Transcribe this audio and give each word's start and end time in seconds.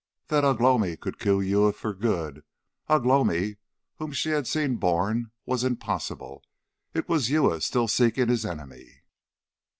That 0.29 0.43
Ugh 0.43 0.59
lomi 0.59 0.97
could 0.97 1.19
kill 1.19 1.43
Uya 1.43 1.71
for 1.71 1.93
good 1.93 2.43
Ugh 2.87 3.05
lomi 3.05 3.57
whom 3.97 4.11
she 4.13 4.29
had 4.31 4.47
seen 4.47 4.77
born 4.77 5.29
was 5.45 5.63
impossible. 5.63 6.41
It 6.95 7.07
was 7.07 7.29
Uya 7.29 7.61
still 7.61 7.87
seeking 7.87 8.27
his 8.27 8.43
enemy! 8.43 9.03